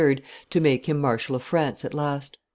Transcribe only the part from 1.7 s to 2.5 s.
at last.